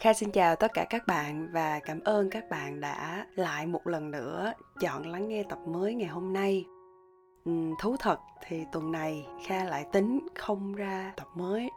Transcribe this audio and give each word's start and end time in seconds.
Kha 0.00 0.12
xin 0.14 0.30
chào 0.30 0.56
tất 0.56 0.74
cả 0.74 0.84
các 0.90 1.06
bạn 1.06 1.48
và 1.52 1.80
cảm 1.80 2.00
ơn 2.00 2.30
các 2.30 2.50
bạn 2.50 2.80
đã 2.80 3.26
lại 3.34 3.66
một 3.66 3.86
lần 3.86 4.10
nữa 4.10 4.52
chọn 4.80 5.06
lắng 5.06 5.28
nghe 5.28 5.42
tập 5.42 5.58
mới 5.66 5.94
ngày 5.94 6.08
hôm 6.08 6.32
nay. 6.32 6.64
Thú 7.78 7.96
thật 7.98 8.20
thì 8.46 8.64
tuần 8.72 8.92
này 8.92 9.26
Kha 9.46 9.64
lại 9.64 9.86
tính 9.92 10.26
không 10.34 10.74
ra 10.74 11.12
tập 11.16 11.26
mới 11.34 11.70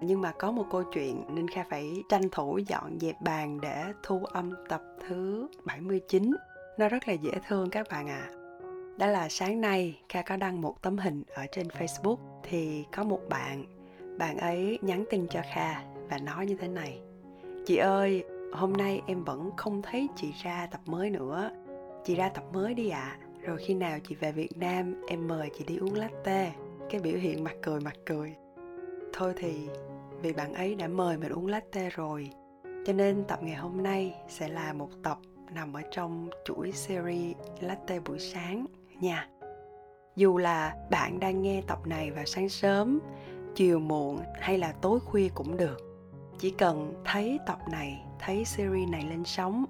nhưng 0.00 0.20
mà 0.20 0.32
có 0.38 0.50
một 0.50 0.64
câu 0.70 0.82
chuyện 0.82 1.24
nên 1.34 1.48
Kha 1.48 1.64
phải 1.70 2.02
tranh 2.08 2.28
thủ 2.32 2.58
dọn 2.58 2.98
dẹp 3.00 3.20
bàn 3.20 3.60
để 3.60 3.84
thu 4.02 4.24
âm 4.24 4.54
tập 4.68 4.82
thứ 5.08 5.48
79. 5.64 6.30
Nó 6.78 6.88
rất 6.88 7.08
là 7.08 7.14
dễ 7.14 7.32
thương 7.48 7.70
các 7.70 7.86
bạn 7.90 8.08
ạ. 8.08 8.28
À. 8.28 8.34
Đó 8.98 9.06
là 9.06 9.28
sáng 9.28 9.60
nay 9.60 10.00
Kha 10.08 10.22
có 10.22 10.36
đăng 10.36 10.60
một 10.60 10.82
tấm 10.82 10.98
hình 10.98 11.22
ở 11.34 11.46
trên 11.52 11.68
Facebook 11.68 12.18
thì 12.42 12.84
có 12.92 13.04
một 13.04 13.20
bạn, 13.28 13.64
bạn 14.18 14.38
ấy 14.38 14.78
nhắn 14.82 15.04
tin 15.10 15.26
cho 15.30 15.40
Kha 15.54 15.82
và 16.10 16.18
nói 16.18 16.46
như 16.46 16.56
thế 16.56 16.68
này 16.68 17.00
chị 17.66 17.76
ơi, 17.76 18.24
hôm 18.52 18.72
nay 18.72 19.02
em 19.06 19.24
vẫn 19.24 19.50
không 19.56 19.82
thấy 19.82 20.08
chị 20.16 20.32
ra 20.42 20.68
tập 20.70 20.80
mới 20.86 21.10
nữa. 21.10 21.50
Chị 22.04 22.14
ra 22.14 22.28
tập 22.28 22.44
mới 22.52 22.74
đi 22.74 22.88
ạ. 22.88 23.18
À. 23.20 23.26
rồi 23.42 23.58
khi 23.58 23.74
nào 23.74 23.98
chị 24.08 24.14
về 24.14 24.32
việt 24.32 24.56
nam, 24.56 25.02
em 25.08 25.28
mời 25.28 25.50
chị 25.58 25.64
đi 25.64 25.76
uống 25.76 25.94
latte. 25.94 26.52
Cái 26.90 27.00
biểu 27.00 27.18
hiện 27.18 27.44
mặt 27.44 27.54
cười 27.62 27.80
mặt 27.80 27.96
cười. 28.06 28.34
Thôi 29.12 29.32
thì, 29.36 29.68
vì 30.22 30.32
bạn 30.32 30.54
ấy 30.54 30.74
đã 30.74 30.88
mời 30.88 31.16
mình 31.16 31.32
uống 31.32 31.46
latte 31.46 31.90
rồi, 31.90 32.30
cho 32.86 32.92
nên 32.92 33.24
tập 33.24 33.38
ngày 33.42 33.56
hôm 33.56 33.82
nay 33.82 34.14
sẽ 34.28 34.48
là 34.48 34.72
một 34.72 34.88
tập 35.02 35.18
nằm 35.54 35.72
ở 35.72 35.82
trong 35.90 36.28
chuỗi 36.44 36.72
series 36.72 37.36
latte 37.60 38.00
buổi 38.00 38.18
sáng 38.18 38.66
nha. 39.00 39.28
Dù 40.16 40.38
là 40.38 40.76
bạn 40.90 41.20
đang 41.20 41.42
nghe 41.42 41.62
tập 41.66 41.86
này 41.86 42.10
vào 42.10 42.24
sáng 42.24 42.48
sớm, 42.48 43.00
chiều 43.54 43.78
muộn 43.78 44.18
hay 44.40 44.58
là 44.58 44.72
tối 44.72 45.00
khuya 45.00 45.28
cũng 45.34 45.56
được 45.56 45.89
chỉ 46.40 46.50
cần 46.50 46.94
thấy 47.04 47.38
tập 47.46 47.58
này, 47.70 48.02
thấy 48.18 48.44
series 48.44 48.88
này 48.88 49.04
lên 49.10 49.24
sóng, 49.24 49.64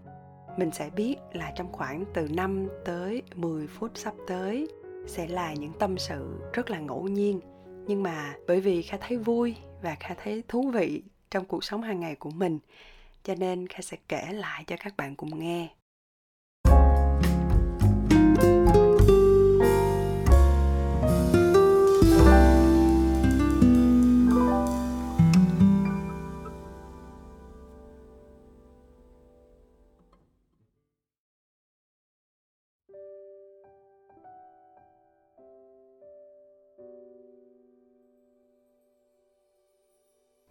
mình 0.56 0.70
sẽ 0.72 0.90
biết 0.90 1.16
là 1.32 1.52
trong 1.56 1.72
khoảng 1.72 2.04
từ 2.14 2.28
5 2.28 2.68
tới 2.84 3.22
10 3.34 3.66
phút 3.66 3.90
sắp 3.94 4.14
tới 4.26 4.68
sẽ 5.06 5.26
là 5.26 5.54
những 5.54 5.72
tâm 5.78 5.98
sự 5.98 6.40
rất 6.52 6.70
là 6.70 6.78
ngẫu 6.78 7.08
nhiên. 7.08 7.40
Nhưng 7.86 8.02
mà 8.02 8.34
bởi 8.46 8.60
vì 8.60 8.82
kha 8.82 8.98
thấy 9.00 9.16
vui 9.16 9.56
và 9.82 9.96
kha 10.00 10.14
thấy 10.22 10.42
thú 10.48 10.70
vị 10.70 11.02
trong 11.30 11.44
cuộc 11.44 11.64
sống 11.64 11.82
hàng 11.82 12.00
ngày 12.00 12.14
của 12.14 12.30
mình, 12.30 12.58
cho 13.24 13.34
nên 13.34 13.66
kha 13.66 13.80
sẽ 13.82 13.96
kể 14.08 14.32
lại 14.32 14.64
cho 14.66 14.76
các 14.80 14.96
bạn 14.96 15.16
cùng 15.16 15.38
nghe. 15.38 15.68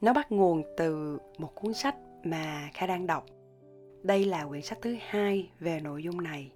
Nó 0.01 0.13
bắt 0.13 0.31
nguồn 0.31 0.63
từ 0.77 1.17
một 1.37 1.55
cuốn 1.55 1.73
sách 1.73 1.95
mà 2.23 2.69
kha 2.73 2.87
đang 2.87 3.07
đọc. 3.07 3.25
Đây 4.03 4.25
là 4.25 4.45
quyển 4.45 4.61
sách 4.61 4.77
thứ 4.81 4.95
hai 5.09 5.49
về 5.59 5.79
nội 5.79 6.03
dung 6.03 6.21
này. 6.21 6.51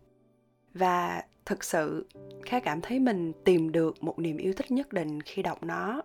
Và 0.74 1.24
thực 1.46 1.64
sự 1.64 2.08
kha 2.46 2.60
cảm 2.60 2.82
thấy 2.82 3.00
mình 3.00 3.32
tìm 3.44 3.72
được 3.72 4.04
một 4.04 4.20
niềm 4.20 4.38
yêu 4.38 4.54
thích 4.54 4.72
nhất 4.72 4.94
định 4.94 5.22
khi 5.22 5.42
đọc 5.42 5.64
nó. 5.64 6.02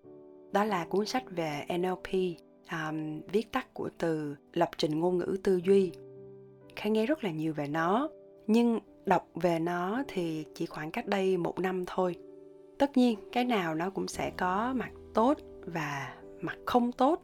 Đó 0.52 0.64
là 0.64 0.84
cuốn 0.84 1.06
sách 1.06 1.24
về 1.30 1.64
nlp 1.78 2.08
um, 2.72 3.20
viết 3.32 3.52
tắt 3.52 3.74
của 3.74 3.88
từ 3.98 4.36
lập 4.52 4.70
trình 4.76 5.00
ngôn 5.00 5.18
ngữ 5.18 5.36
tư 5.44 5.60
duy. 5.64 5.92
Kha 6.76 6.90
nghe 6.90 7.06
rất 7.06 7.24
là 7.24 7.30
nhiều 7.30 7.52
về 7.52 7.66
nó 7.66 8.08
nhưng 8.46 8.80
đọc 9.06 9.28
về 9.34 9.58
nó 9.58 10.02
thì 10.08 10.44
chỉ 10.54 10.66
khoảng 10.66 10.90
cách 10.90 11.06
đây 11.06 11.36
một 11.36 11.58
năm 11.58 11.84
thôi. 11.86 12.16
Tất 12.78 12.96
nhiên 12.96 13.18
cái 13.32 13.44
nào 13.44 13.74
nó 13.74 13.90
cũng 13.90 14.08
sẽ 14.08 14.32
có 14.36 14.72
mặt 14.76 14.90
tốt 15.14 15.38
và 15.66 16.14
mặt 16.40 16.58
không 16.64 16.92
tốt. 16.92 17.20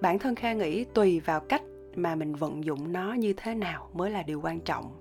Bản 0.00 0.18
thân 0.18 0.34
kha 0.34 0.52
nghĩ 0.52 0.84
tùy 0.84 1.20
vào 1.20 1.40
cách 1.40 1.62
mà 1.94 2.14
mình 2.14 2.34
vận 2.34 2.64
dụng 2.64 2.92
nó 2.92 3.12
như 3.12 3.32
thế 3.36 3.54
nào 3.54 3.90
mới 3.92 4.10
là 4.10 4.22
điều 4.22 4.40
quan 4.40 4.60
trọng. 4.60 4.92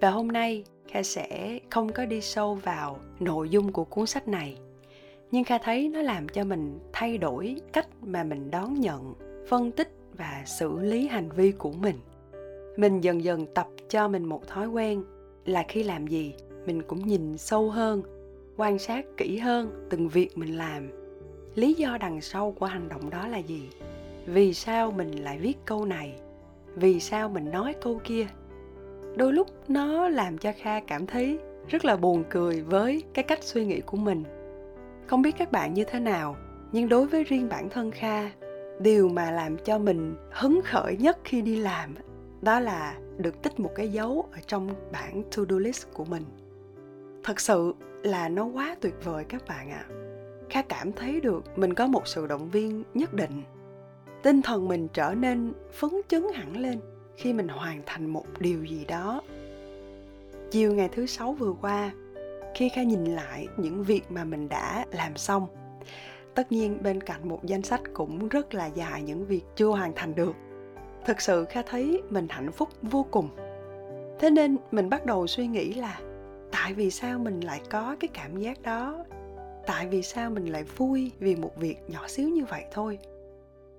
Và 0.00 0.10
hôm 0.10 0.28
nay, 0.28 0.64
kha 0.88 1.02
sẽ 1.02 1.58
không 1.70 1.92
có 1.92 2.06
đi 2.06 2.20
sâu 2.20 2.54
vào 2.54 2.98
nội 3.20 3.48
dung 3.48 3.72
của 3.72 3.84
cuốn 3.84 4.06
sách 4.06 4.28
này. 4.28 4.58
Nhưng 5.30 5.44
kha 5.44 5.58
thấy 5.58 5.88
nó 5.88 6.02
làm 6.02 6.28
cho 6.28 6.44
mình 6.44 6.78
thay 6.92 7.18
đổi 7.18 7.56
cách 7.72 7.88
mà 8.02 8.24
mình 8.24 8.50
đón 8.50 8.74
nhận, 8.74 9.14
phân 9.48 9.72
tích 9.72 9.92
và 10.12 10.42
xử 10.46 10.78
lý 10.78 11.06
hành 11.06 11.28
vi 11.36 11.52
của 11.52 11.72
mình. 11.72 11.96
Mình 12.76 13.00
dần 13.00 13.24
dần 13.24 13.46
tập 13.54 13.68
cho 13.88 14.08
mình 14.08 14.24
một 14.24 14.46
thói 14.46 14.68
quen 14.68 15.04
là 15.44 15.64
khi 15.68 15.82
làm 15.82 16.06
gì, 16.06 16.34
mình 16.66 16.82
cũng 16.82 17.06
nhìn 17.06 17.38
sâu 17.38 17.70
hơn, 17.70 18.02
quan 18.56 18.78
sát 18.78 19.06
kỹ 19.16 19.38
hơn 19.38 19.86
từng 19.90 20.08
việc 20.08 20.38
mình 20.38 20.56
làm 20.56 21.05
lý 21.56 21.74
do 21.74 21.98
đằng 22.00 22.20
sau 22.20 22.52
của 22.52 22.66
hành 22.66 22.88
động 22.88 23.10
đó 23.10 23.26
là 23.26 23.38
gì? 23.38 23.70
Vì 24.26 24.54
sao 24.54 24.90
mình 24.90 25.10
lại 25.10 25.38
viết 25.38 25.58
câu 25.64 25.84
này? 25.84 26.14
Vì 26.74 27.00
sao 27.00 27.28
mình 27.28 27.50
nói 27.50 27.74
câu 27.82 28.00
kia? 28.04 28.26
Đôi 29.16 29.32
lúc 29.32 29.48
nó 29.68 30.08
làm 30.08 30.38
cho 30.38 30.52
kha 30.58 30.80
cảm 30.80 31.06
thấy 31.06 31.38
rất 31.68 31.84
là 31.84 31.96
buồn 31.96 32.24
cười 32.30 32.62
với 32.62 33.02
cái 33.14 33.22
cách 33.22 33.42
suy 33.42 33.66
nghĩ 33.66 33.80
của 33.80 33.96
mình. 33.96 34.24
Không 35.06 35.22
biết 35.22 35.34
các 35.38 35.52
bạn 35.52 35.74
như 35.74 35.84
thế 35.84 36.00
nào, 36.00 36.36
nhưng 36.72 36.88
đối 36.88 37.06
với 37.06 37.24
riêng 37.24 37.48
bản 37.48 37.68
thân 37.68 37.90
kha, 37.90 38.30
điều 38.80 39.08
mà 39.08 39.30
làm 39.30 39.56
cho 39.64 39.78
mình 39.78 40.16
hứng 40.30 40.60
khởi 40.64 40.96
nhất 40.96 41.18
khi 41.24 41.42
đi 41.42 41.56
làm 41.56 41.94
đó 42.42 42.60
là 42.60 42.98
được 43.18 43.42
tích 43.42 43.60
một 43.60 43.70
cái 43.74 43.88
dấu 43.88 44.28
ở 44.32 44.38
trong 44.46 44.68
bảng 44.92 45.22
to 45.36 45.42
do 45.48 45.58
list 45.58 45.86
của 45.92 46.04
mình. 46.04 46.24
Thật 47.24 47.40
sự 47.40 47.74
là 48.02 48.28
nó 48.28 48.44
quá 48.44 48.76
tuyệt 48.80 48.94
vời 49.04 49.24
các 49.28 49.42
bạn 49.48 49.70
ạ. 49.70 49.86
à 49.88 50.05
kha 50.50 50.62
cảm 50.62 50.92
thấy 50.92 51.20
được 51.20 51.58
mình 51.58 51.74
có 51.74 51.86
một 51.86 52.08
sự 52.08 52.26
động 52.26 52.50
viên 52.50 52.82
nhất 52.94 53.14
định. 53.14 53.42
Tinh 54.22 54.42
thần 54.42 54.68
mình 54.68 54.88
trở 54.92 55.14
nên 55.14 55.52
phấn 55.72 55.90
chấn 56.08 56.26
hẳn 56.34 56.56
lên 56.56 56.80
khi 57.16 57.32
mình 57.32 57.48
hoàn 57.48 57.82
thành 57.86 58.06
một 58.06 58.26
điều 58.40 58.64
gì 58.64 58.84
đó. 58.84 59.22
Chiều 60.50 60.74
ngày 60.74 60.88
thứ 60.92 61.06
sáu 61.06 61.32
vừa 61.32 61.52
qua, 61.60 61.90
khi 62.54 62.68
kha 62.68 62.82
nhìn 62.82 63.04
lại 63.04 63.48
những 63.56 63.84
việc 63.84 64.02
mà 64.10 64.24
mình 64.24 64.48
đã 64.48 64.84
làm 64.90 65.16
xong, 65.16 65.46
tất 66.34 66.52
nhiên 66.52 66.82
bên 66.82 67.00
cạnh 67.00 67.28
một 67.28 67.44
danh 67.44 67.62
sách 67.62 67.80
cũng 67.94 68.28
rất 68.28 68.54
là 68.54 68.66
dài 68.66 69.02
những 69.02 69.26
việc 69.26 69.42
chưa 69.56 69.68
hoàn 69.68 69.92
thành 69.94 70.14
được. 70.14 70.36
Thực 71.04 71.20
sự 71.20 71.44
kha 71.44 71.62
thấy 71.62 72.02
mình 72.10 72.26
hạnh 72.30 72.52
phúc 72.52 72.68
vô 72.82 73.06
cùng. 73.10 73.28
Thế 74.18 74.30
nên 74.30 74.56
mình 74.70 74.90
bắt 74.90 75.06
đầu 75.06 75.26
suy 75.26 75.46
nghĩ 75.46 75.74
là 75.74 76.00
tại 76.52 76.74
vì 76.74 76.90
sao 76.90 77.18
mình 77.18 77.40
lại 77.40 77.60
có 77.70 77.96
cái 78.00 78.08
cảm 78.08 78.36
giác 78.36 78.62
đó? 78.62 79.04
Tại 79.66 79.86
vì 79.86 80.02
sao 80.02 80.30
mình 80.30 80.46
lại 80.46 80.64
vui 80.64 81.12
vì 81.18 81.36
một 81.36 81.56
việc 81.56 81.76
nhỏ 81.88 82.08
xíu 82.08 82.28
như 82.28 82.44
vậy 82.44 82.64
thôi? 82.72 82.98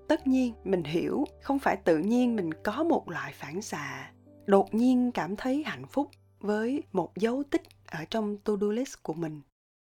Tất 0.08 0.28
nhiên, 0.28 0.54
mình 0.64 0.84
hiểu, 0.84 1.26
không 1.42 1.60
phải 1.60 1.78
tự 1.78 1.98
nhiên 1.98 2.36
mình 2.36 2.54
có 2.54 2.84
một 2.84 3.10
loại 3.10 3.34
phản 3.36 3.62
xạ, 3.62 4.12
đột 4.46 4.74
nhiên 4.74 5.12
cảm 5.12 5.36
thấy 5.36 5.64
hạnh 5.64 5.86
phúc 5.86 6.10
với 6.40 6.84
một 6.92 7.18
dấu 7.18 7.44
tích 7.50 7.62
ở 7.86 8.00
trong 8.10 8.38
to 8.38 8.54
do 8.62 8.68
list 8.68 8.96
của 9.04 9.14
mình. 9.14 9.42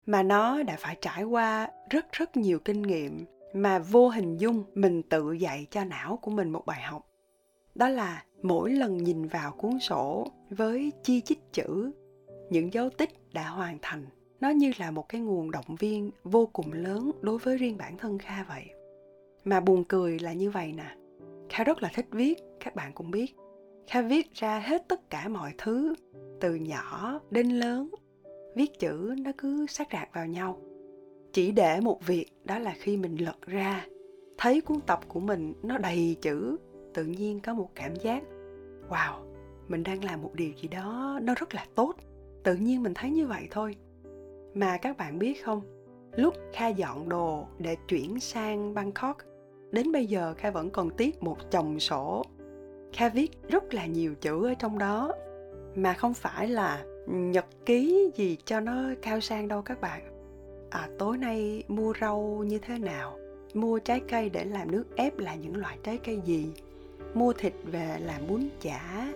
Mà 0.05 0.23
nó 0.23 0.63
đã 0.63 0.75
phải 0.79 0.97
trải 1.01 1.23
qua 1.23 1.71
rất 1.89 2.11
rất 2.11 2.37
nhiều 2.37 2.59
kinh 2.59 2.81
nghiệm 2.81 3.25
mà 3.53 3.79
vô 3.79 4.09
hình 4.09 4.37
dung 4.37 4.63
mình 4.73 5.03
tự 5.03 5.31
dạy 5.31 5.67
cho 5.71 5.83
não 5.83 6.17
của 6.21 6.31
mình 6.31 6.49
một 6.49 6.65
bài 6.65 6.81
học. 6.81 7.05
Đó 7.75 7.89
là 7.89 8.23
mỗi 8.41 8.71
lần 8.71 8.97
nhìn 8.97 9.27
vào 9.27 9.51
cuốn 9.51 9.79
sổ 9.79 10.27
với 10.49 10.91
chi 11.03 11.21
chít 11.21 11.37
chữ, 11.53 11.91
những 12.49 12.73
dấu 12.73 12.89
tích 12.89 13.33
đã 13.33 13.49
hoàn 13.49 13.77
thành 13.81 14.05
nó 14.41 14.49
như 14.49 14.71
là 14.79 14.91
một 14.91 15.09
cái 15.09 15.21
nguồn 15.21 15.51
động 15.51 15.75
viên 15.79 16.11
vô 16.23 16.49
cùng 16.53 16.73
lớn 16.73 17.11
đối 17.21 17.37
với 17.37 17.57
riêng 17.57 17.77
bản 17.77 17.97
thân 17.97 18.17
kha 18.17 18.43
vậy. 18.43 18.65
Mà 19.43 19.59
buồn 19.59 19.83
cười 19.83 20.19
là 20.19 20.33
như 20.33 20.51
vậy 20.51 20.73
nè. 20.77 20.95
Kha 21.49 21.63
rất 21.63 21.83
là 21.83 21.89
thích 21.95 22.07
viết, 22.11 22.35
các 22.59 22.75
bạn 22.75 22.91
cũng 22.93 23.11
biết. 23.11 23.35
Kha 23.87 24.01
viết 24.01 24.33
ra 24.33 24.59
hết 24.59 24.87
tất 24.87 25.09
cả 25.09 25.27
mọi 25.27 25.53
thứ, 25.57 25.93
từ 26.41 26.55
nhỏ 26.55 27.19
đến 27.31 27.49
lớn. 27.49 27.89
Viết 28.55 28.79
chữ 28.79 29.15
nó 29.17 29.31
cứ 29.37 29.65
sát 29.69 29.87
rạc 29.93 30.09
vào 30.13 30.25
nhau. 30.25 30.61
Chỉ 31.33 31.51
để 31.51 31.79
một 31.81 32.05
việc, 32.05 32.25
đó 32.43 32.59
là 32.59 32.75
khi 32.79 32.97
mình 32.97 33.15
lật 33.15 33.41
ra, 33.41 33.85
thấy 34.37 34.61
cuốn 34.61 34.81
tập 34.81 34.99
của 35.07 35.19
mình 35.19 35.53
nó 35.63 35.77
đầy 35.77 36.17
chữ, 36.21 36.57
tự 36.93 37.05
nhiên 37.05 37.39
có 37.39 37.53
một 37.53 37.69
cảm 37.75 37.95
giác, 37.95 38.23
wow, 38.89 39.13
mình 39.67 39.83
đang 39.83 40.03
làm 40.03 40.21
một 40.21 40.31
điều 40.33 40.51
gì 40.61 40.67
đó 40.67 41.19
nó 41.21 41.35
rất 41.35 41.55
là 41.55 41.65
tốt. 41.75 41.95
Tự 42.43 42.55
nhiên 42.55 42.83
mình 42.83 42.93
thấy 42.93 43.11
như 43.11 43.27
vậy 43.27 43.47
thôi 43.51 43.75
mà 44.53 44.77
các 44.77 44.97
bạn 44.97 45.19
biết 45.19 45.43
không? 45.43 45.61
Lúc 46.15 46.33
kha 46.53 46.67
dọn 46.67 47.09
đồ 47.09 47.45
để 47.59 47.75
chuyển 47.87 48.19
sang 48.19 48.73
bangkok, 48.73 49.17
đến 49.71 49.91
bây 49.91 50.05
giờ 50.05 50.33
kha 50.37 50.51
vẫn 50.51 50.69
còn 50.69 50.89
tiếc 50.89 51.23
một 51.23 51.37
chồng 51.51 51.79
sổ. 51.79 52.23
Kha 52.93 53.09
viết 53.09 53.31
rất 53.49 53.73
là 53.73 53.85
nhiều 53.85 54.15
chữ 54.21 54.47
ở 54.47 54.53
trong 54.53 54.77
đó. 54.77 55.11
Mà 55.75 55.93
không 55.93 56.13
phải 56.13 56.47
là 56.47 56.83
nhật 57.07 57.45
ký 57.65 58.11
gì 58.15 58.37
cho 58.45 58.59
nó 58.59 58.83
cao 59.01 59.19
sang 59.19 59.47
đâu 59.47 59.61
các 59.61 59.81
bạn. 59.81 60.01
À 60.69 60.89
tối 60.99 61.17
nay 61.17 61.63
mua 61.67 61.93
rau 62.01 62.43
như 62.47 62.59
thế 62.59 62.79
nào? 62.79 63.17
Mua 63.53 63.79
trái 63.79 64.01
cây 64.09 64.29
để 64.29 64.45
làm 64.45 64.71
nước 64.71 64.85
ép 64.95 65.19
là 65.19 65.35
những 65.35 65.57
loại 65.57 65.77
trái 65.83 65.97
cây 65.97 66.19
gì? 66.25 66.53
Mua 67.13 67.33
thịt 67.33 67.53
về 67.63 67.97
làm 67.99 68.27
bún 68.27 68.49
chả? 68.61 69.13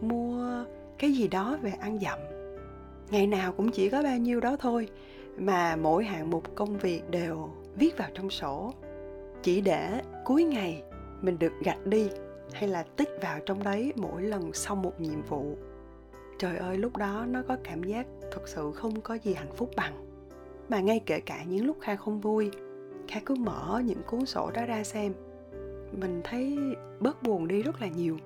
Mua 0.00 0.64
cái 0.98 1.12
gì 1.12 1.28
đó 1.28 1.58
về 1.62 1.72
ăn 1.80 1.98
dặm? 2.00 2.18
Ngày 3.10 3.26
nào 3.26 3.52
cũng 3.52 3.70
chỉ 3.70 3.88
có 3.88 4.02
bao 4.02 4.18
nhiêu 4.18 4.40
đó 4.40 4.56
thôi 4.60 4.88
mà 5.38 5.76
mỗi 5.76 6.04
hạng 6.04 6.30
mục 6.30 6.54
công 6.54 6.78
việc 6.78 7.10
đều 7.10 7.50
viết 7.76 7.98
vào 7.98 8.08
trong 8.14 8.30
sổ. 8.30 8.72
Chỉ 9.42 9.60
để 9.60 10.00
cuối 10.24 10.44
ngày 10.44 10.82
mình 11.20 11.38
được 11.38 11.52
gạch 11.64 11.86
đi 11.86 12.08
hay 12.52 12.68
là 12.68 12.82
tích 12.82 13.08
vào 13.22 13.40
trong 13.46 13.62
đấy 13.62 13.92
mỗi 13.96 14.22
lần 14.22 14.52
xong 14.52 14.82
một 14.82 15.00
nhiệm 15.00 15.22
vụ. 15.22 15.56
Trời 16.38 16.56
ơi, 16.56 16.78
lúc 16.78 16.96
đó 16.96 17.24
nó 17.28 17.42
có 17.48 17.56
cảm 17.64 17.82
giác 17.82 18.06
thực 18.32 18.48
sự 18.48 18.72
không 18.72 19.00
có 19.00 19.14
gì 19.14 19.34
hạnh 19.34 19.52
phúc 19.56 19.70
bằng. 19.76 20.06
Mà 20.68 20.80
ngay 20.80 21.00
kể 21.06 21.20
cả 21.20 21.44
những 21.44 21.66
lúc 21.66 21.76
kha 21.80 21.96
không 21.96 22.20
vui, 22.20 22.50
kha 23.08 23.20
cứ 23.26 23.34
mở 23.34 23.82
những 23.84 24.02
cuốn 24.06 24.26
sổ 24.26 24.50
đó 24.54 24.64
ra 24.66 24.84
xem. 24.84 25.12
Mình 25.92 26.20
thấy 26.24 26.58
bớt 27.00 27.22
buồn 27.22 27.48
đi 27.48 27.62
rất 27.62 27.80
là 27.80 27.88
nhiều 27.88 28.16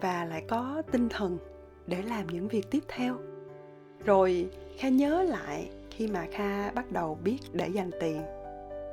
và 0.00 0.24
lại 0.24 0.44
có 0.48 0.82
tinh 0.92 1.08
thần 1.08 1.38
để 1.86 2.02
làm 2.02 2.26
những 2.26 2.48
việc 2.48 2.70
tiếp 2.70 2.82
theo 2.88 3.16
rồi 4.04 4.48
kha 4.78 4.88
nhớ 4.88 5.22
lại 5.22 5.70
khi 5.90 6.08
mà 6.08 6.26
kha 6.32 6.70
bắt 6.70 6.92
đầu 6.92 7.18
biết 7.24 7.38
để 7.52 7.68
dành 7.68 7.90
tiền. 8.00 8.22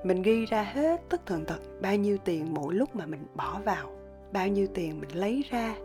Mình 0.03 0.21
ghi 0.21 0.45
ra 0.45 0.63
hết 0.63 1.01
tất 1.09 1.25
thường 1.25 1.45
tật 1.45 1.59
bao 1.81 1.95
nhiêu 1.95 2.17
tiền 2.25 2.53
mỗi 2.53 2.73
lúc 2.73 2.95
mà 2.95 3.05
mình 3.05 3.25
bỏ 3.35 3.59
vào, 3.65 3.89
bao 4.31 4.47
nhiêu 4.47 4.67
tiền 4.73 5.01
mình 5.01 5.09
lấy 5.17 5.43
ra. 5.49 5.75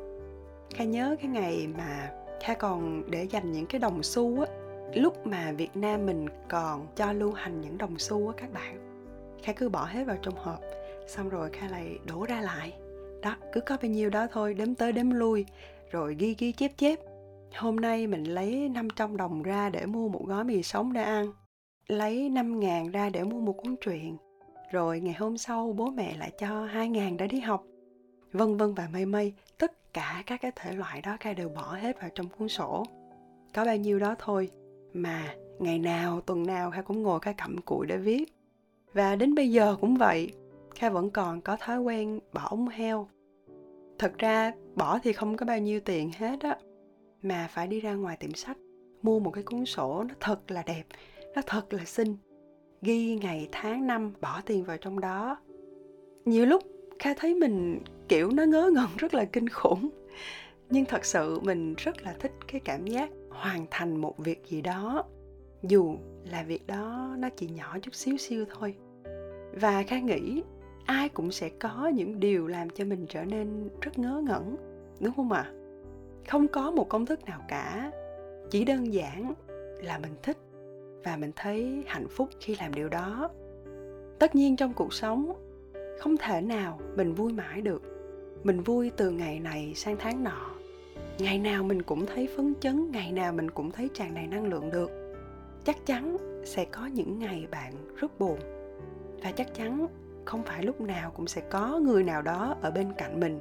Kha 0.75 0.85
nhớ 0.85 1.17
cái 1.21 1.31
ngày 1.31 1.69
mà 1.79 2.11
kha 2.43 2.55
còn 2.55 3.03
để 3.11 3.25
dành 3.25 3.53
những 3.53 3.67
cái 3.67 3.79
đồng 3.79 4.03
xu 4.03 4.41
á, 4.41 4.47
lúc 4.95 5.27
mà 5.27 5.53
việt 5.53 5.77
nam 5.77 6.07
mình 6.07 6.27
còn 6.49 6.87
cho 6.97 7.13
lưu 7.13 7.33
hành 7.33 7.61
những 7.61 7.79
đồng 7.79 7.99
xu 7.99 8.29
á 8.29 8.35
các 8.37 8.53
bạn. 8.53 8.79
Kha 9.43 9.53
cứ 9.53 9.69
bỏ 9.69 9.85
hết 9.85 10.05
vào 10.05 10.17
trong 10.23 10.35
hộp, 10.37 10.61
xong 11.07 11.29
rồi 11.29 11.51
kha 11.53 11.69
lại 11.69 11.99
đổ 12.07 12.25
ra 12.29 12.41
lại. 12.41 12.73
Đó, 13.23 13.37
cứ 13.53 13.61
có 13.61 13.77
bao 13.83 13.91
nhiêu 13.91 14.11
đó 14.11 14.27
thôi, 14.33 14.55
đếm 14.55 14.75
tới 14.75 14.93
đếm 14.93 15.11
lui, 15.11 15.47
rồi 15.91 16.15
ghi 16.19 16.35
ghi 16.39 16.53
chép 16.53 16.71
chép 16.77 16.99
hôm 17.57 17.77
nay 17.77 18.07
mình 18.07 18.25
lấy 18.25 18.69
500 18.69 19.17
đồng 19.17 19.43
ra 19.43 19.71
để 19.71 19.87
mua 19.87 20.09
một 20.09 20.27
gói 20.27 20.45
mì 20.45 20.63
sống 20.63 20.93
để 20.93 21.03
ăn. 21.03 21.27
Lấy 21.89 22.29
5 22.29 22.61
ngàn 22.61 22.91
ra 22.91 23.11
để 23.11 23.25
mua 23.25 23.41
một 23.41 23.53
cuốn 23.53 23.77
truyện. 23.81 24.17
Rồi 24.71 25.01
ngày 25.01 25.15
hôm 25.15 25.39
sau 25.39 25.73
bố 25.73 25.91
mẹ 25.91 26.17
lại 26.17 26.33
cho 26.39 26.65
2 26.65 26.89
ngàn 26.89 27.17
để 27.17 27.27
đi 27.27 27.41
học. 27.41 27.65
Vân 28.33 28.57
vân 28.57 28.75
và 28.75 28.89
mây 28.93 29.07
mây, 29.07 29.33
tất 29.59 29.95
cả 29.95 30.23
các 30.27 30.41
cái 30.41 30.53
thể 30.57 30.73
loại 30.73 31.03
đó 31.03 31.17
Kha 31.21 31.33
đều 31.33 31.49
bỏ 31.49 31.75
hết 31.75 32.01
vào 32.01 32.11
trong 32.15 32.29
cuốn 32.29 32.49
sổ. 32.49 32.85
Có 33.55 33.65
bao 33.65 33.77
nhiêu 33.77 33.99
đó 33.99 34.15
thôi, 34.19 34.49
mà 34.93 35.35
ngày 35.59 35.79
nào, 35.79 36.21
tuần 36.21 36.47
nào 36.47 36.71
Kha 36.71 36.83
cũng 36.83 37.03
ngồi 37.03 37.21
Kha 37.21 37.33
cặm 37.33 37.61
cụi 37.61 37.87
để 37.87 37.97
viết. 37.97 38.33
Và 38.93 39.17
đến 39.17 39.35
bây 39.35 39.51
giờ 39.51 39.77
cũng 39.81 39.97
vậy, 39.97 40.33
Kha 40.75 40.91
vẫn 40.91 41.11
còn 41.11 41.41
có 41.41 41.57
thói 41.57 41.81
quen 41.81 42.21
bỏ 42.33 42.43
ống 42.51 42.69
heo. 42.69 43.09
Thật 43.99 44.19
ra, 44.19 44.53
bỏ 44.75 44.99
thì 45.03 45.13
không 45.13 45.37
có 45.37 45.47
bao 45.47 45.59
nhiêu 45.59 45.81
tiền 45.81 46.11
hết 46.19 46.41
á 46.41 46.59
mà 47.25 47.49
phải 47.51 47.67
đi 47.67 47.81
ra 47.81 47.95
ngoài 47.95 48.17
tiệm 48.17 48.35
sách, 48.35 48.57
mua 49.03 49.19
một 49.19 49.31
cái 49.31 49.45
cuốn 49.45 49.65
sổ 49.65 50.05
nó 50.09 50.15
thật 50.21 50.51
là 50.51 50.63
đẹp, 50.67 50.85
nó 51.35 51.43
thật 51.47 51.73
là 51.73 51.85
xinh. 51.85 52.17
Ghi 52.83 53.19
ngày, 53.23 53.49
tháng, 53.53 53.87
năm, 53.87 54.13
bỏ 54.21 54.41
tiền 54.47 54.65
vào 54.65 54.77
trong 54.77 55.01
đó. 55.01 55.37
Nhiều 56.25 56.47
lúc 56.47 56.63
kha 56.99 57.15
thấy 57.15 57.35
mình, 57.35 57.81
kiểu, 58.09 58.31
nó 58.31 58.45
ngớ 58.45 58.71
ngẩn, 58.75 58.89
rất 58.97 59.15
là 59.15 59.25
kinh 59.25 59.49
khủng. 59.49 59.89
Nhưng 60.71 60.85
thật 60.85 61.05
sự 61.05 61.41
mình 61.41 61.75
rất 61.79 62.03
là 62.03 62.15
thích 62.21 62.33
cái 62.53 62.61
cảm 62.65 62.87
giác 62.87 63.11
hoàn 63.31 63.67
thành 63.71 63.97
một 63.97 64.19
việc 64.19 64.43
gì 64.47 64.63
đó, 64.63 65.05
dù 65.63 65.97
là 66.25 66.43
việc 66.43 66.67
đó 66.67 67.15
nó 67.19 67.29
chỉ 67.37 67.49
nhỏ 67.49 67.79
chút 67.83 67.95
xíu 67.95 68.17
xíu 68.17 68.45
thôi. 68.55 68.75
Và 69.53 69.83
kha 69.83 69.99
nghĩ 69.99 70.43
ai 70.85 71.09
cũng 71.09 71.31
sẽ 71.31 71.49
có 71.49 71.91
những 71.95 72.21
điều 72.21 72.47
làm 72.47 72.71
cho 72.71 72.85
mình 72.85 73.07
trở 73.09 73.25
nên 73.25 73.69
rất 73.81 73.99
ngớ 73.99 74.23
ngẩn, 74.27 74.57
đúng 75.01 75.15
không 75.17 75.33
ạ? 75.33 75.53
à? 75.55 75.64
Không 76.29 76.49
có 76.49 76.71
một 76.71 76.89
công 76.89 77.07
thức 77.07 77.25
nào 77.25 77.41
cả. 77.49 77.93
Chỉ 78.51 78.65
đơn 78.65 78.93
giản 78.93 79.35
là 79.83 79.99
mình 79.99 80.15
thích 80.23 80.37
và 81.05 81.17
mình 81.17 81.33
thấy 81.37 81.85
hạnh 81.87 82.09
phúc 82.09 82.29
khi 82.41 82.57
làm 82.61 82.75
điều 82.75 82.89
đó. 82.89 83.31
Tất 84.19 84.35
nhiên 84.35 84.57
trong 84.57 84.75
cuộc 84.75 84.93
sống, 84.93 85.33
không 85.99 86.17
thể 86.17 86.41
nào 86.41 86.81
mình 86.97 87.15
vui 87.15 87.33
mãi 87.33 87.61
được. 87.61 87.83
Mình 88.45 88.61
vui 88.61 88.91
từ 88.97 89.11
ngày 89.11 89.41
này 89.41 89.73
sang 89.77 89.97
tháng 89.99 90.25
nọ. 90.25 90.51
Ngày 91.19 91.39
nào 91.39 91.63
mình 91.63 91.83
cũng 91.83 92.07
thấy 92.07 92.29
phấn 92.37 92.55
chấn, 92.61 92.91
ngày 92.91 93.13
nào 93.13 93.33
mình 93.33 93.51
cũng 93.51 93.71
thấy 93.71 93.91
tràn 93.95 94.15
đầy 94.15 94.27
năng 94.27 94.47
lượng 94.47 94.71
được. 94.71 94.91
Chắc 95.65 95.87
chắn 95.87 96.17
sẽ 96.45 96.65
có 96.65 96.87
những 96.87 97.19
ngày 97.19 97.47
bạn 97.51 97.73
rất 97.97 98.19
buồn. 98.19 98.39
Và 99.23 99.33
chắc 99.33 99.55
chắn 99.55 99.87
không 100.25 100.43
phải 100.43 100.63
lúc 100.63 100.81
nào 100.81 101.11
cũng 101.11 101.27
sẽ 101.27 101.41
có 101.41 101.79
người 101.79 102.03
nào 102.03 102.23
đó 102.23 102.57
ở 102.63 102.71
bên 102.71 102.93
cạnh 102.97 103.21
mình 103.21 103.41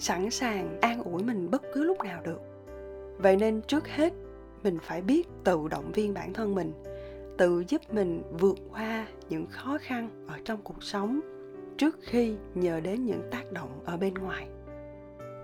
sẵn 0.00 0.30
sàng 0.30 0.80
an 0.80 1.02
ủi 1.02 1.22
mình 1.22 1.50
bất 1.50 1.62
cứ 1.74 1.84
lúc 1.84 1.98
nào 2.04 2.22
được. 2.24 2.40
Vậy 3.18 3.36
nên 3.36 3.62
trước 3.62 3.88
hết, 3.88 4.12
mình 4.62 4.78
phải 4.82 5.02
biết 5.02 5.28
tự 5.44 5.68
động 5.70 5.92
viên 5.92 6.14
bản 6.14 6.32
thân 6.32 6.54
mình, 6.54 6.72
tự 7.38 7.64
giúp 7.68 7.94
mình 7.94 8.22
vượt 8.38 8.58
qua 8.70 9.06
những 9.28 9.46
khó 9.46 9.78
khăn 9.80 10.26
ở 10.28 10.38
trong 10.44 10.60
cuộc 10.62 10.82
sống 10.82 11.20
trước 11.78 11.98
khi 12.02 12.34
nhờ 12.54 12.80
đến 12.80 13.04
những 13.04 13.22
tác 13.30 13.52
động 13.52 13.80
ở 13.84 13.96
bên 13.96 14.14
ngoài. 14.14 14.48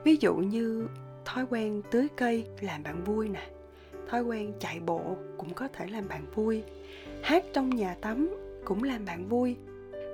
Ví 0.04 0.16
dụ 0.20 0.34
như 0.34 0.88
thói 1.24 1.46
quen 1.50 1.82
tưới 1.90 2.08
cây 2.16 2.46
làm 2.60 2.82
bạn 2.82 3.04
vui 3.04 3.28
nè, 3.28 3.46
thói 4.08 4.22
quen 4.22 4.52
chạy 4.58 4.80
bộ 4.80 5.16
cũng 5.38 5.54
có 5.54 5.68
thể 5.68 5.86
làm 5.86 6.08
bạn 6.08 6.22
vui, 6.34 6.62
hát 7.22 7.44
trong 7.52 7.70
nhà 7.70 7.96
tắm 8.00 8.36
cũng 8.64 8.82
làm 8.82 9.04
bạn 9.04 9.28
vui, 9.28 9.56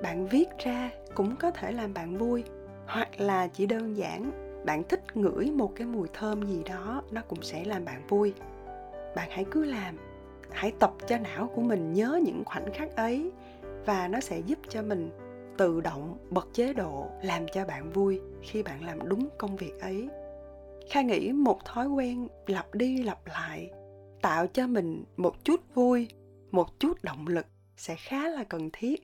bạn 0.03 0.27
viết 0.27 0.47
ra 0.63 0.91
cũng 1.15 1.35
có 1.35 1.51
thể 1.51 1.71
làm 1.71 1.93
bạn 1.93 2.17
vui 2.17 2.43
hoặc 2.87 3.19
là 3.19 3.47
chỉ 3.47 3.65
đơn 3.65 3.97
giản 3.97 4.31
bạn 4.65 4.83
thích 4.83 5.17
ngửi 5.17 5.51
một 5.51 5.71
cái 5.75 5.87
mùi 5.87 6.07
thơm 6.13 6.43
gì 6.47 6.63
đó, 6.65 7.03
nó 7.11 7.21
cũng 7.27 7.41
sẽ 7.41 7.63
làm 7.65 7.85
bạn 7.85 8.07
vui. 8.07 8.33
Bạn 9.15 9.29
hãy 9.31 9.45
cứ 9.51 9.65
làm, 9.65 9.97
hãy 10.51 10.71
tập 10.79 10.93
cho 11.07 11.17
não 11.17 11.51
của 11.55 11.61
mình 11.61 11.93
nhớ 11.93 12.19
những 12.23 12.43
khoảnh 12.45 12.73
khắc 12.73 12.95
ấy 12.95 13.31
và 13.85 14.07
nó 14.07 14.19
sẽ 14.19 14.39
giúp 14.39 14.59
cho 14.69 14.81
mình 14.81 15.09
tự 15.57 15.81
động 15.81 16.17
bật 16.29 16.47
chế 16.53 16.73
độ 16.73 17.07
làm 17.23 17.45
cho 17.53 17.65
bạn 17.65 17.91
vui 17.91 18.19
khi 18.41 18.63
bạn 18.63 18.85
làm 18.85 19.09
đúng 19.09 19.29
công 19.37 19.55
việc 19.55 19.81
ấy. 19.81 20.09
Kha 20.89 21.01
nghĩ 21.01 21.31
một 21.31 21.65
thói 21.65 21.87
quen 21.87 22.27
lặp 22.47 22.75
đi 22.75 23.03
lặp 23.03 23.27
lại 23.27 23.69
tạo 24.21 24.47
cho 24.47 24.67
mình 24.67 25.03
một 25.17 25.45
chút 25.45 25.61
vui, 25.73 26.07
một 26.51 26.79
chút 26.79 27.03
động 27.03 27.27
lực 27.27 27.45
sẽ 27.77 27.95
khá 27.95 28.29
là 28.29 28.43
cần 28.43 28.69
thiết 28.73 29.01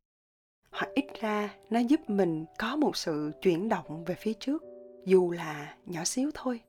hoặc 0.71 0.89
ít 0.93 1.05
ra 1.19 1.55
nó 1.69 1.79
giúp 1.79 2.09
mình 2.09 2.45
có 2.59 2.75
một 2.75 2.97
sự 2.97 3.31
chuyển 3.41 3.69
động 3.69 4.03
về 4.05 4.15
phía 4.15 4.33
trước, 4.33 4.63
dù 5.05 5.31
là 5.31 5.75
nhỏ 5.85 6.03
xíu 6.03 6.31
thôi. 6.33 6.61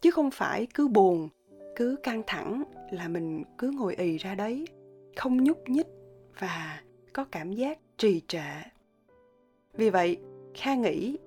Chứ 0.00 0.10
không 0.10 0.30
phải 0.30 0.66
cứ 0.74 0.88
buồn, 0.88 1.28
cứ 1.76 1.96
căng 2.02 2.22
thẳng 2.26 2.62
là 2.90 3.08
mình 3.08 3.44
cứ 3.58 3.70
ngồi 3.70 3.94
ì 3.94 4.18
ra 4.18 4.34
đấy, 4.34 4.66
không 5.16 5.44
nhúc 5.44 5.68
nhích 5.68 5.86
và 6.38 6.82
có 7.12 7.24
cảm 7.24 7.52
giác 7.52 7.78
trì 7.96 8.22
trệ. 8.28 8.62
Vì 9.72 9.90
vậy, 9.90 10.16
kha 10.54 10.74
nghĩ 10.74 11.18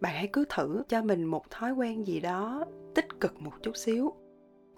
bạn 0.00 0.14
hãy 0.14 0.28
cứ 0.32 0.44
thử 0.48 0.82
cho 0.88 1.02
mình 1.02 1.24
một 1.24 1.50
thói 1.50 1.72
quen 1.72 2.06
gì 2.06 2.20
đó 2.20 2.64
tích 2.94 3.20
cực 3.20 3.42
một 3.42 3.52
chút 3.62 3.76
xíu. 3.76 4.12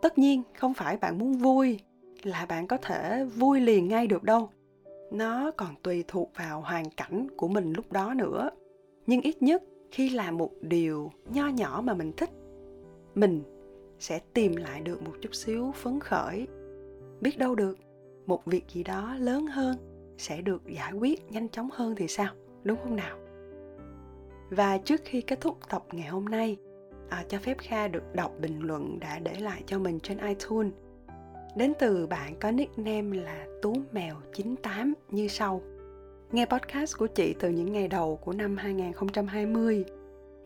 Tất 0.02 0.18
nhiên 0.18 0.42
không 0.58 0.74
phải 0.74 0.96
bạn 0.96 1.18
muốn 1.18 1.32
vui 1.32 1.80
là 2.22 2.46
bạn 2.46 2.66
có 2.66 2.76
thể 2.76 3.24
vui 3.24 3.60
liền 3.60 3.88
ngay 3.88 4.06
được 4.06 4.22
đâu 4.22 4.50
nó 5.10 5.50
còn 5.56 5.74
tùy 5.82 6.04
thuộc 6.08 6.32
vào 6.36 6.60
hoàn 6.60 6.90
cảnh 6.90 7.26
của 7.36 7.48
mình 7.48 7.72
lúc 7.72 7.92
đó 7.92 8.14
nữa. 8.14 8.50
Nhưng 9.06 9.20
ít 9.20 9.42
nhất 9.42 9.62
khi 9.90 10.10
làm 10.10 10.38
một 10.38 10.50
điều 10.60 11.10
nho 11.28 11.48
nhỏ 11.48 11.82
mà 11.84 11.94
mình 11.94 12.12
thích 12.16 12.30
mình 13.14 13.42
sẽ 13.98 14.20
tìm 14.34 14.56
lại 14.56 14.80
được 14.80 15.02
một 15.02 15.12
chút 15.20 15.34
xíu 15.34 15.72
phấn 15.72 16.00
khởi. 16.00 16.46
Biết 17.20 17.38
đâu 17.38 17.54
được 17.54 17.78
một 18.26 18.46
việc 18.46 18.64
gì 18.68 18.82
đó 18.82 19.16
lớn 19.18 19.46
hơn 19.46 19.76
sẽ 20.18 20.40
được 20.40 20.62
giải 20.66 20.92
quyết 20.92 21.32
nhanh 21.32 21.48
chóng 21.48 21.68
hơn 21.72 21.94
thì 21.96 22.08
sao? 22.08 22.32
Đúng 22.64 22.78
không 22.82 22.96
nào? 22.96 23.18
Và 24.50 24.78
trước 24.78 25.00
khi 25.04 25.20
kết 25.20 25.40
thúc 25.40 25.58
tập 25.68 25.84
ngày 25.92 26.08
hôm 26.08 26.24
nay 26.24 26.56
à, 27.08 27.24
cho 27.28 27.38
phép 27.38 27.58
kha 27.58 27.88
được 27.88 28.14
đọc 28.14 28.32
bình 28.40 28.60
luận 28.60 28.98
đã 29.00 29.18
để 29.18 29.34
lại 29.40 29.62
cho 29.66 29.78
mình 29.78 30.00
trên 30.00 30.18
itunes 30.18 30.72
đến 31.56 31.72
từ 31.78 32.06
bạn 32.06 32.34
có 32.40 32.50
nickname 32.50 33.18
là 33.18 33.46
tú 33.62 33.76
mèo 33.92 34.14
98 34.32 34.94
như 35.10 35.28
sau. 35.28 35.60
Nghe 36.32 36.46
podcast 36.46 36.98
của 36.98 37.06
chị 37.06 37.34
từ 37.40 37.50
những 37.50 37.72
ngày 37.72 37.88
đầu 37.88 38.16
của 38.16 38.32
năm 38.32 38.56
2020 38.56 39.84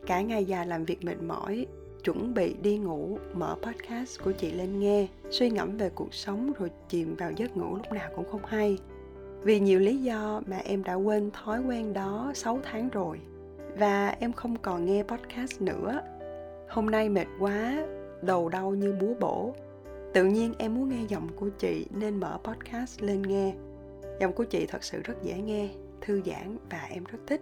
cả 0.05 0.21
ngày 0.21 0.45
dài 0.45 0.67
làm 0.67 0.85
việc 0.85 1.05
mệt 1.05 1.21
mỏi, 1.21 1.65
chuẩn 2.03 2.33
bị 2.33 2.55
đi 2.61 2.77
ngủ, 2.77 3.17
mở 3.33 3.55
podcast 3.61 4.23
của 4.23 4.31
chị 4.31 4.51
lên 4.51 4.79
nghe, 4.79 5.07
suy 5.29 5.49
ngẫm 5.49 5.77
về 5.77 5.89
cuộc 5.89 6.13
sống 6.13 6.53
rồi 6.59 6.69
chìm 6.89 7.15
vào 7.15 7.31
giấc 7.31 7.57
ngủ 7.57 7.75
lúc 7.75 7.91
nào 7.91 8.09
cũng 8.15 8.25
không 8.31 8.45
hay. 8.45 8.77
Vì 9.43 9.59
nhiều 9.59 9.79
lý 9.79 9.97
do 9.97 10.41
mà 10.47 10.57
em 10.57 10.83
đã 10.83 10.93
quên 10.93 11.31
thói 11.31 11.61
quen 11.61 11.93
đó 11.93 12.31
6 12.35 12.59
tháng 12.63 12.89
rồi, 12.89 13.19
và 13.77 14.15
em 14.19 14.33
không 14.33 14.55
còn 14.61 14.85
nghe 14.85 15.03
podcast 15.03 15.61
nữa. 15.61 16.01
Hôm 16.69 16.85
nay 16.85 17.09
mệt 17.09 17.27
quá, 17.39 17.85
đầu 18.21 18.49
đau 18.49 18.71
như 18.71 18.95
búa 19.01 19.13
bổ 19.19 19.55
tự 20.13 20.25
nhiên 20.25 20.53
em 20.57 20.75
muốn 20.75 20.89
nghe 20.89 21.03
giọng 21.07 21.27
của 21.35 21.49
chị 21.49 21.85
nên 21.99 22.19
mở 22.19 22.37
podcast 22.43 23.01
lên 23.01 23.21
nghe. 23.21 23.53
Giọng 24.19 24.33
của 24.33 24.43
chị 24.43 24.65
thật 24.65 24.83
sự 24.83 25.01
rất 25.03 25.23
dễ 25.23 25.37
nghe, 25.37 25.69
thư 26.01 26.21
giãn 26.25 26.57
và 26.69 26.87
em 26.89 27.03
rất 27.03 27.19
thích. 27.27 27.41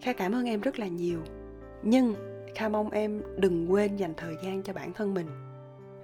Kha 0.00 0.12
cảm 0.12 0.32
ơn 0.32 0.44
em 0.44 0.60
rất 0.60 0.78
là 0.78 0.86
nhiều. 0.86 1.18
Nhưng 1.82 2.14
kha 2.54 2.68
mong 2.68 2.90
em 2.90 3.22
đừng 3.36 3.72
quên 3.72 3.96
dành 3.96 4.14
thời 4.16 4.34
gian 4.44 4.62
cho 4.62 4.72
bản 4.72 4.92
thân 4.92 5.14
mình. 5.14 5.26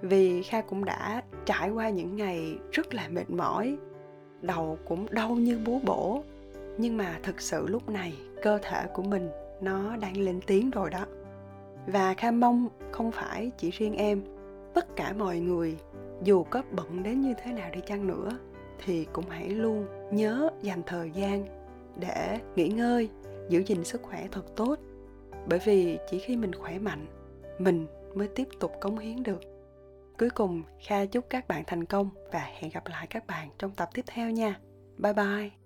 Vì 0.01 0.43
kha 0.43 0.61
cũng 0.61 0.85
đã 0.85 1.23
trải 1.45 1.69
qua 1.69 1.89
những 1.89 2.15
ngày 2.15 2.57
rất 2.71 2.93
là 2.93 3.07
mệt 3.07 3.29
mỏi 3.29 3.77
đầu 4.41 4.77
cũng 4.85 5.05
đau 5.11 5.29
như 5.29 5.59
búa 5.65 5.79
bổ. 5.85 6.23
Nhưng 6.77 6.97
mà 6.97 7.19
thực 7.23 7.41
sự 7.41 7.67
lúc 7.67 7.89
này, 7.89 8.13
cơ 8.41 8.59
thể 8.61 8.85
của 8.93 9.03
mình 9.03 9.29
nó 9.61 9.95
đang 9.95 10.17
lên 10.17 10.39
tiếng 10.47 10.71
rồi 10.71 10.89
đó. 10.89 11.05
Và 11.87 12.13
kha 12.13 12.31
mong 12.31 12.67
không 12.91 13.11
phải 13.11 13.51
chỉ 13.57 13.69
riêng 13.69 13.95
em 13.95 14.21
tất 14.73 14.95
cả 14.95 15.13
mọi 15.13 15.39
người, 15.39 15.77
dù 16.23 16.43
có 16.43 16.63
bận 16.71 17.03
đến 17.03 17.21
như 17.21 17.33
thế 17.43 17.53
nào 17.53 17.69
đi 17.73 17.79
chăng 17.85 18.07
nữa, 18.07 18.29
thì 18.85 19.07
cũng 19.13 19.25
hãy 19.29 19.49
luôn 19.49 19.85
nhớ 20.11 20.49
dành 20.61 20.81
thời 20.85 21.11
gian 21.11 21.45
để 21.99 22.39
nghỉ 22.55 22.67
ngơi, 22.67 23.09
giữ 23.49 23.63
gìn 23.65 23.83
sức 23.83 24.01
khỏe 24.01 24.27
thật 24.31 24.55
tốt. 24.55 24.75
Bởi 25.47 25.59
vì 25.65 25.97
chỉ 26.09 26.19
khi 26.19 26.37
mình 26.37 26.55
khỏe 26.55 26.79
mạnh, 26.79 27.05
mình 27.59 27.87
mới 28.15 28.27
tiếp 28.27 28.47
tục 28.59 28.71
cống 28.81 28.97
hiến 28.97 29.23
được. 29.23 29.41
Cuối 30.19 30.29
cùng, 30.29 30.63
kha 30.87 31.05
chúc 31.05 31.25
các 31.29 31.47
bạn 31.47 31.63
thành 31.67 31.85
công 31.85 32.09
và 32.31 32.49
hẹn 32.59 32.71
gặp 32.73 32.87
lại 32.87 33.07
các 33.07 33.27
bạn 33.27 33.49
trong 33.57 33.71
tập 33.71 33.89
tiếp 33.93 34.05
theo 34.07 34.29
nha. 34.29 34.59
Bye 34.97 35.13
bye! 35.13 35.62